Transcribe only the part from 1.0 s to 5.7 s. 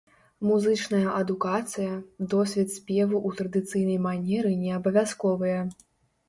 адукацыя, досвед спеву ў традыцыйнай манеры не абавязковыя.